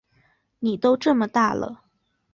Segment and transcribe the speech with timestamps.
[0.57, 1.83] 妳都这么大了